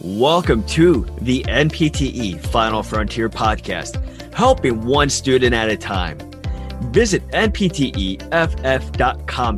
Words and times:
Welcome 0.00 0.62
to 0.66 1.04
the 1.22 1.42
NPTE 1.48 2.38
Final 2.38 2.84
Frontier 2.84 3.28
podcast, 3.28 4.32
helping 4.32 4.84
one 4.84 5.10
student 5.10 5.52
at 5.52 5.70
a 5.70 5.76
time. 5.76 6.18
Visit 6.92 7.26
npteff.com 7.30 8.18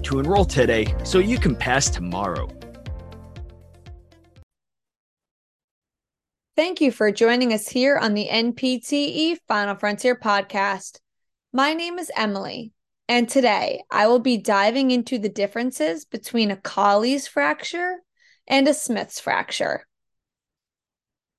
to 0.00 0.18
enroll 0.18 0.46
today 0.46 0.94
so 1.04 1.18
you 1.18 1.38
can 1.38 1.54
pass 1.54 1.90
tomorrow. 1.90 2.48
Thank 6.56 6.80
you 6.80 6.90
for 6.90 7.12
joining 7.12 7.52
us 7.52 7.68
here 7.68 7.98
on 7.98 8.14
the 8.14 8.26
NPTE 8.30 9.40
Final 9.46 9.74
Frontier 9.74 10.16
podcast. 10.16 11.00
My 11.52 11.74
name 11.74 11.98
is 11.98 12.10
Emily, 12.16 12.72
and 13.10 13.28
today 13.28 13.82
I 13.90 14.06
will 14.06 14.20
be 14.20 14.38
diving 14.38 14.90
into 14.90 15.18
the 15.18 15.28
differences 15.28 16.06
between 16.06 16.50
a 16.50 16.56
Colles 16.56 17.26
fracture 17.26 17.96
and 18.46 18.66
a 18.66 18.72
Smith's 18.72 19.20
fracture. 19.20 19.84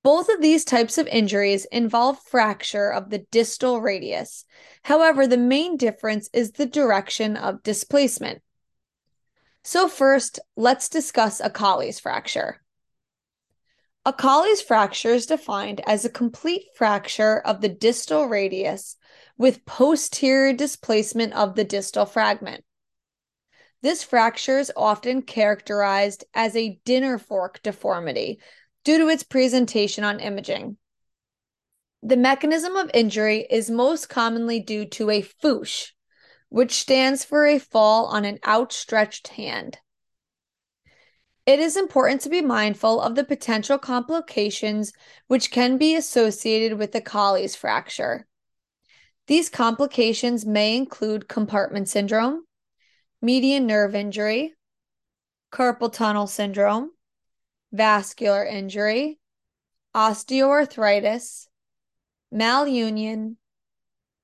Both 0.04 0.30
of 0.30 0.42
these 0.42 0.66
types 0.66 0.98
of 0.98 1.08
injuries 1.08 1.66
involve 1.66 2.20
fracture 2.24 2.92
of 2.92 3.10
the 3.12 3.20
distal 3.20 3.82
radius. 3.82 4.46
However, 4.84 5.28
the 5.28 5.38
main 5.38 5.78
difference 5.78 6.30
is 6.34 6.54
the 6.54 6.66
direction 6.66 7.38
of 7.38 7.62
displacement. 7.62 8.42
So, 9.64 9.88
first, 9.88 10.40
let's 10.56 10.90
discuss 10.90 11.40
a 11.40 11.52
Colles 11.52 12.00
fracture. 12.00 12.62
A 14.04 14.12
Colles 14.12 14.64
fracture 14.64 15.14
is 15.14 15.28
defined 15.28 15.82
as 15.86 16.04
a 16.04 16.10
complete 16.10 16.64
fracture 16.74 17.40
of 17.40 17.62
the 17.62 17.70
distal 17.70 18.26
radius 18.26 18.98
with 19.38 19.66
posterior 19.66 20.54
displacement 20.54 21.34
of 21.34 21.54
the 21.54 21.64
distal 21.64 22.08
fragment. 22.08 22.64
This 23.84 24.04
fracture 24.04 24.58
is 24.58 24.72
often 24.76 25.22
characterized 25.22 26.24
as 26.34 26.56
a 26.56 26.80
dinner 26.86 27.20
fork 27.20 27.62
deformity 27.62 28.40
due 28.84 28.98
to 28.98 29.08
its 29.08 29.24
presentation 29.24 30.04
on 30.04 30.20
imaging. 30.20 30.78
The 32.04 32.18
mechanism 32.18 32.76
of 32.76 32.90
injury 32.94 33.46
is 33.50 33.70
most 33.70 34.10
commonly 34.10 34.60
due 34.60 34.86
to 34.86 35.10
a 35.12 35.22
FOOSH, 35.22 35.94
which 36.50 36.74
stands 36.74 37.24
for 37.24 37.46
a 37.46 37.60
fall 37.60 38.08
on 38.08 38.26
an 38.26 38.40
outstretched 38.46 39.30
hand. 39.30 39.78
It 41.46 41.60
is 41.60 41.76
important 41.76 42.22
to 42.22 42.30
be 42.30 42.42
mindful 42.42 43.02
of 43.02 43.16
the 43.16 43.24
potential 43.24 43.78
complications 43.78 44.94
which 45.28 45.52
can 45.52 45.78
be 45.78 45.96
associated 45.96 46.78
with 46.78 46.92
the 46.92 47.02
Colles 47.02 47.56
fracture. 47.56 48.28
These 49.28 49.50
complications 49.50 50.46
may 50.46 50.76
include 50.76 51.28
compartment 51.28 51.88
syndrome, 51.88 52.46
median 53.22 53.66
nerve 53.66 53.96
injury, 53.96 54.54
carpal 55.52 55.92
tunnel 55.92 56.28
syndrome, 56.28 56.92
vascular 57.72 58.46
injury, 58.46 59.20
osteoarthritis, 59.96 61.48
malunion, 62.34 63.36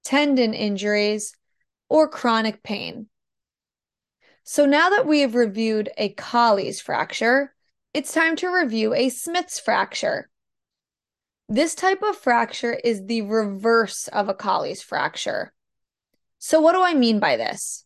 tendon 0.03 0.53
injuries, 0.53 1.35
or 1.89 2.07
chronic 2.07 2.63
pain. 2.63 3.07
So 4.43 4.65
now 4.65 4.89
that 4.89 5.05
we 5.05 5.21
have 5.21 5.35
reviewed 5.35 5.89
a 5.97 6.09
Colles 6.09 6.79
fracture, 6.79 7.53
it's 7.93 8.13
time 8.13 8.35
to 8.37 8.47
review 8.47 8.93
a 8.93 9.09
Smith's 9.09 9.59
fracture. 9.59 10.29
This 11.49 11.75
type 11.75 12.01
of 12.01 12.17
fracture 12.17 12.73
is 12.73 13.05
the 13.05 13.21
reverse 13.23 14.07
of 14.07 14.29
a 14.29 14.33
Colles 14.33 14.81
fracture. 14.81 15.53
So, 16.39 16.59
what 16.59 16.73
do 16.73 16.81
I 16.81 16.93
mean 16.93 17.19
by 17.19 17.37
this? 17.37 17.85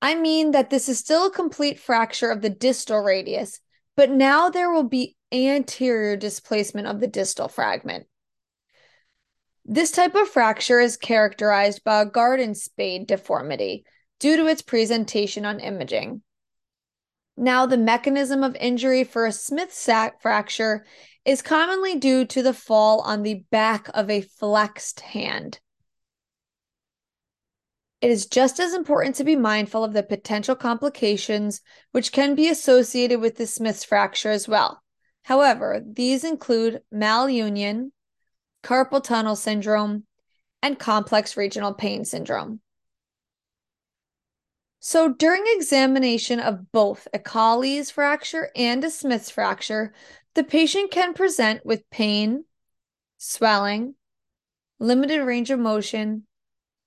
I 0.00 0.14
mean 0.14 0.52
that 0.52 0.70
this 0.70 0.88
is 0.88 0.98
still 0.98 1.26
a 1.26 1.30
complete 1.30 1.78
fracture 1.78 2.30
of 2.30 2.40
the 2.40 2.50
distal 2.50 3.00
radius, 3.00 3.60
but 3.98 4.10
now 4.10 4.48
there 4.48 4.70
will 4.70 4.84
be 4.84 5.16
anterior 5.32 6.16
displacement 6.16 6.86
of 6.86 7.00
the 7.00 7.08
distal 7.08 7.48
fragment. 7.48 8.06
This 9.64 9.90
type 9.90 10.14
of 10.14 10.28
fracture 10.28 10.78
is 10.78 10.96
characterized 10.96 11.82
by 11.82 12.02
a 12.02 12.06
garden 12.06 12.54
spade 12.54 13.08
deformity 13.08 13.84
due 14.20 14.36
to 14.36 14.46
its 14.46 14.62
presentation 14.62 15.44
on 15.44 15.58
imaging. 15.58 16.22
Now, 17.36 17.66
the 17.66 17.76
mechanism 17.76 18.44
of 18.44 18.54
injury 18.54 19.02
for 19.02 19.26
a 19.26 19.32
Smith 19.32 19.74
sac 19.74 20.22
fracture 20.22 20.86
is 21.24 21.42
commonly 21.42 21.96
due 21.96 22.24
to 22.26 22.40
the 22.40 22.54
fall 22.54 23.00
on 23.00 23.24
the 23.24 23.42
back 23.50 23.90
of 23.94 24.08
a 24.10 24.20
flexed 24.20 25.00
hand. 25.00 25.58
It 28.00 28.10
is 28.10 28.26
just 28.26 28.60
as 28.60 28.74
important 28.74 29.16
to 29.16 29.24
be 29.24 29.34
mindful 29.34 29.82
of 29.82 29.92
the 29.92 30.04
potential 30.04 30.54
complications 30.54 31.60
which 31.90 32.12
can 32.12 32.36
be 32.36 32.48
associated 32.48 33.20
with 33.20 33.36
the 33.36 33.46
Smith's 33.46 33.82
fracture 33.82 34.30
as 34.30 34.46
well. 34.46 34.82
However, 35.22 35.82
these 35.84 36.22
include 36.22 36.82
malunion, 36.94 37.90
carpal 38.62 39.02
tunnel 39.02 39.34
syndrome, 39.34 40.04
and 40.62 40.78
complex 40.78 41.36
regional 41.36 41.74
pain 41.74 42.04
syndrome. 42.04 42.60
So, 44.80 45.12
during 45.12 45.42
examination 45.46 46.38
of 46.38 46.70
both 46.70 47.08
a 47.12 47.18
Colles 47.18 47.90
fracture 47.90 48.50
and 48.54 48.84
a 48.84 48.90
Smith's 48.90 49.28
fracture, 49.28 49.92
the 50.34 50.44
patient 50.44 50.92
can 50.92 51.14
present 51.14 51.66
with 51.66 51.90
pain, 51.90 52.44
swelling, 53.16 53.96
limited 54.78 55.20
range 55.24 55.50
of 55.50 55.58
motion, 55.58 56.27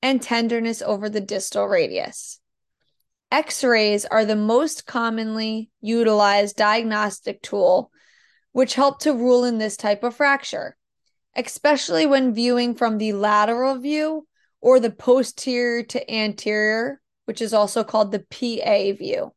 and 0.02 0.22
tenderness 0.22 0.82
over 0.82 1.10
the 1.10 1.22
distal 1.22 1.66
radius. 1.66 2.40
X 3.32 3.64
rays 3.64 4.04
are 4.06 4.26
the 4.26 4.36
most 4.36 4.86
commonly 4.86 5.70
utilized 5.80 6.58
diagnostic 6.58 7.42
tool, 7.42 7.92
which 8.52 8.76
help 8.76 9.00
to 9.00 9.14
rule 9.14 9.46
in 9.46 9.58
this 9.58 9.78
type 9.78 10.04
of 10.04 10.16
fracture, 10.16 10.76
especially 11.36 12.06
when 12.06 12.34
viewing 12.34 12.76
from 12.76 12.98
the 12.98 13.14
lateral 13.14 13.78
view 13.78 14.28
or 14.60 14.80
the 14.80 14.92
posterior 14.92 15.84
to 15.84 16.12
anterior, 16.14 17.02
which 17.26 17.42
is 17.42 17.54
also 17.54 17.84
called 17.84 18.12
the 18.12 18.20
PA 18.20 18.98
view. 18.98 19.32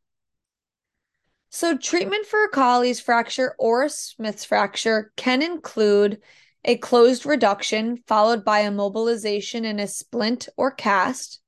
So, 1.49 1.77
treatment 1.77 2.25
for 2.25 2.43
a 2.43 2.49
Colles 2.49 2.99
fracture 2.99 3.55
or 3.57 3.83
a 3.83 3.89
Smith's 3.89 4.43
fracture 4.43 5.13
can 5.15 5.41
include 5.41 6.21
a 6.65 6.75
closed 6.77 7.25
reduction 7.25 8.03
followed 8.07 8.43
by 8.43 8.63
immobilization 8.63 9.63
in 9.63 9.79
a 9.79 9.87
splint 9.87 10.49
or 10.57 10.71
cast, 10.71 11.39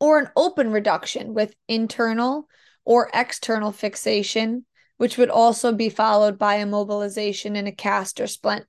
or 0.00 0.18
an 0.18 0.28
open 0.36 0.72
reduction 0.72 1.32
with 1.32 1.54
internal 1.68 2.48
or 2.84 3.08
external 3.14 3.70
fixation, 3.70 4.66
which 4.96 5.16
would 5.16 5.30
also 5.30 5.72
be 5.72 5.88
followed 5.88 6.38
by 6.38 6.58
immobilization 6.58 7.56
in 7.56 7.68
a 7.68 7.72
cast 7.72 8.20
or 8.20 8.26
splint. 8.26 8.66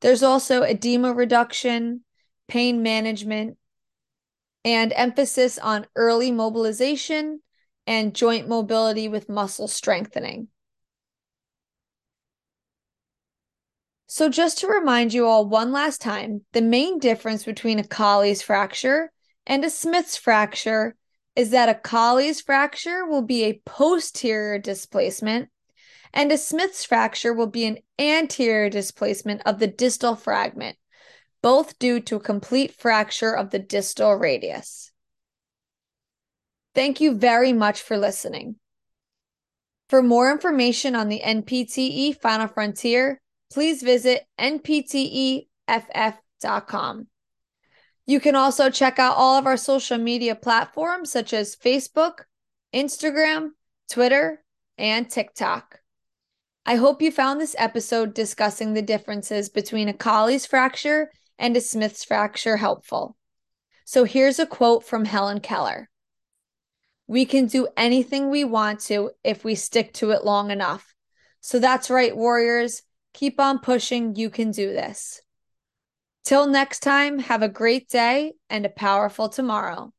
There's 0.00 0.24
also 0.24 0.62
edema 0.62 1.14
reduction, 1.14 2.02
pain 2.48 2.82
management, 2.82 3.56
and 4.64 4.92
emphasis 4.92 5.56
on 5.58 5.86
early 5.94 6.32
mobilization 6.32 7.40
and 7.86 8.14
joint 8.14 8.48
mobility 8.48 9.08
with 9.08 9.28
muscle 9.28 9.68
strengthening. 9.68 10.48
So, 14.08 14.28
just 14.28 14.58
to 14.58 14.68
remind 14.68 15.12
you 15.12 15.26
all 15.26 15.46
one 15.46 15.72
last 15.72 16.00
time, 16.00 16.44
the 16.52 16.62
main 16.62 17.00
difference 17.00 17.44
between 17.44 17.80
a 17.80 17.86
Colles 17.86 18.40
fracture 18.40 19.10
and 19.46 19.64
a 19.64 19.70
Smith's 19.70 20.16
fracture 20.16 20.94
is 21.34 21.50
that 21.50 21.68
a 21.68 21.74
Colles 21.74 22.40
fracture 22.40 23.04
will 23.04 23.22
be 23.22 23.44
a 23.44 23.60
posterior 23.66 24.58
displacement, 24.58 25.48
and 26.14 26.30
a 26.30 26.38
Smith's 26.38 26.84
fracture 26.84 27.34
will 27.34 27.48
be 27.48 27.66
an 27.66 27.78
anterior 27.98 28.70
displacement 28.70 29.42
of 29.44 29.58
the 29.58 29.66
distal 29.66 30.14
fragment, 30.14 30.78
both 31.42 31.76
due 31.80 31.98
to 32.00 32.16
a 32.16 32.20
complete 32.20 32.72
fracture 32.72 33.36
of 33.36 33.50
the 33.50 33.58
distal 33.58 34.14
radius. 34.14 34.92
Thank 36.76 37.00
you 37.00 37.14
very 37.14 37.52
much 37.52 37.82
for 37.82 37.98
listening. 37.98 38.56
For 39.88 40.00
more 40.00 40.30
information 40.30 40.94
on 40.94 41.08
the 41.08 41.22
NPTE 41.24 42.20
Final 42.20 42.48
Frontier, 42.48 43.20
please 43.52 43.82
visit 43.82 44.26
npteff.com. 44.38 45.46
You 48.08 48.20
can 48.20 48.36
also 48.36 48.70
check 48.70 48.98
out 49.00 49.16
all 49.16 49.36
of 49.36 49.46
our 49.46 49.56
social 49.56 49.98
media 49.98 50.36
platforms 50.36 51.10
such 51.10 51.32
as 51.32 51.56
Facebook, 51.56 52.20
Instagram, 52.72 53.50
Twitter, 53.90 54.44
and 54.78 55.10
TikTok. 55.10 55.80
I 56.64 56.76
hope 56.76 57.02
you 57.02 57.10
found 57.10 57.40
this 57.40 57.56
episode 57.58 58.14
discussing 58.14 58.74
the 58.74 58.82
differences 58.82 59.48
between 59.48 59.88
a 59.88 59.92
Colles 59.92 60.46
fracture 60.46 61.10
and 61.38 61.56
a 61.56 61.60
Smith's 61.60 62.04
fracture 62.04 62.56
helpful. 62.56 63.16
So 63.84 64.04
here's 64.04 64.38
a 64.38 64.46
quote 64.46 64.84
from 64.84 65.04
Helen 65.04 65.40
Keller 65.40 65.88
We 67.06 67.24
can 67.24 67.46
do 67.46 67.68
anything 67.76 68.30
we 68.30 68.42
want 68.42 68.80
to 68.80 69.12
if 69.22 69.44
we 69.44 69.54
stick 69.54 69.94
to 69.94 70.10
it 70.10 70.24
long 70.24 70.50
enough. 70.50 70.92
So 71.40 71.60
that's 71.60 71.90
right, 71.90 72.16
Warriors. 72.16 72.82
Keep 73.16 73.40
on 73.40 73.60
pushing. 73.60 74.14
You 74.14 74.28
can 74.28 74.50
do 74.50 74.74
this. 74.74 75.22
Till 76.22 76.46
next 76.46 76.80
time, 76.80 77.18
have 77.18 77.40
a 77.40 77.48
great 77.48 77.88
day 77.88 78.34
and 78.50 78.66
a 78.66 78.68
powerful 78.68 79.30
tomorrow. 79.30 79.94